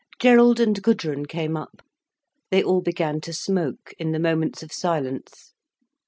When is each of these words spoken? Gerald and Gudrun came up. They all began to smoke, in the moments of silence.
Gerald 0.19 0.59
and 0.59 0.81
Gudrun 0.81 1.27
came 1.27 1.55
up. 1.55 1.83
They 2.49 2.63
all 2.63 2.81
began 2.81 3.21
to 3.21 3.33
smoke, 3.33 3.93
in 3.99 4.13
the 4.13 4.19
moments 4.19 4.63
of 4.63 4.73
silence. 4.73 5.53